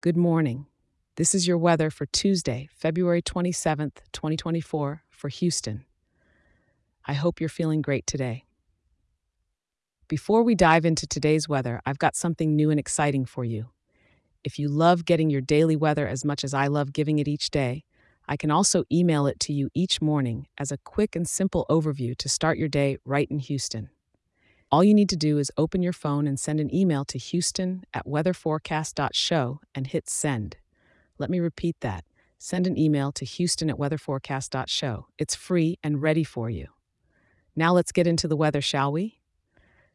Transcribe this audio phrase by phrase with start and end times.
[0.00, 0.66] Good morning.
[1.16, 5.86] This is your weather for Tuesday, February 27th, 2024, for Houston.
[7.04, 8.44] I hope you're feeling great today.
[10.06, 13.70] Before we dive into today's weather, I've got something new and exciting for you.
[14.44, 17.50] If you love getting your daily weather as much as I love giving it each
[17.50, 17.82] day,
[18.28, 22.16] I can also email it to you each morning as a quick and simple overview
[22.18, 23.90] to start your day right in Houston.
[24.70, 27.84] All you need to do is open your phone and send an email to houston
[27.94, 30.58] at weatherforecast.show and hit send.
[31.16, 32.04] Let me repeat that.
[32.36, 35.06] Send an email to houston at weatherforecast.show.
[35.16, 36.66] It's free and ready for you.
[37.56, 39.20] Now let's get into the weather, shall we?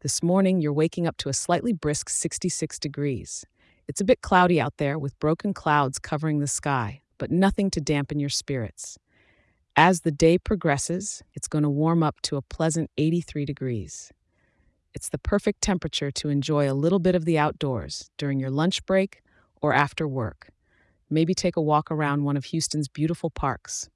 [0.00, 3.46] This morning, you're waking up to a slightly brisk 66 degrees.
[3.88, 7.80] It's a bit cloudy out there with broken clouds covering the sky, but nothing to
[7.80, 8.98] dampen your spirits.
[9.74, 14.12] As the day progresses, it's going to warm up to a pleasant 83 degrees.
[14.94, 18.84] It's the perfect temperature to enjoy a little bit of the outdoors during your lunch
[18.86, 19.22] break
[19.60, 20.50] or after work.
[21.10, 23.88] Maybe take a walk around one of Houston's beautiful parks.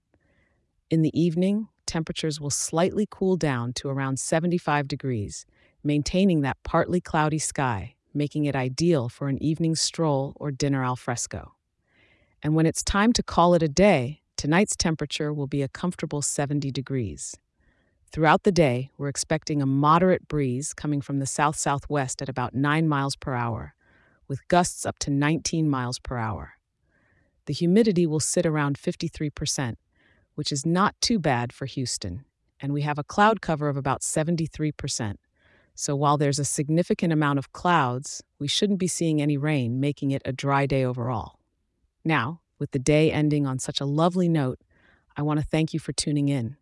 [0.91, 5.47] In the evening, temperatures will slightly cool down to around 75 degrees,
[5.83, 10.97] maintaining that partly cloudy sky, making it ideal for an evening stroll or dinner al
[10.97, 11.55] fresco.
[12.43, 16.23] And when it's time to call it a day, tonight's temperature will be a comfortable
[16.23, 17.37] 70 degrees.
[18.13, 22.55] Throughout the day, we're expecting a moderate breeze coming from the south southwest at about
[22.55, 23.75] 9 miles per hour,
[24.29, 26.59] with gusts up to 19 miles per hour.
[27.47, 29.77] The humidity will sit around 53%,
[30.35, 32.27] which is not too bad for Houston,
[32.61, 35.15] and we have a cloud cover of about 73%.
[35.75, 40.11] So while there's a significant amount of clouds, we shouldn't be seeing any rain, making
[40.11, 41.39] it a dry day overall.
[42.05, 44.59] Now, with the day ending on such a lovely note,
[45.17, 46.59] I want to thank you for tuning in.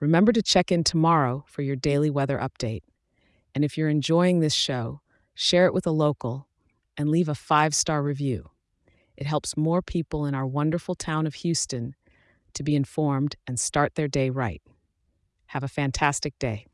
[0.00, 2.82] Remember to check in tomorrow for your daily weather update.
[3.54, 5.00] And if you're enjoying this show,
[5.34, 6.46] share it with a local
[6.96, 8.50] and leave a five star review.
[9.16, 11.96] It helps more people in our wonderful town of Houston
[12.54, 14.62] to be informed and start their day right.
[15.46, 16.66] Have a fantastic day.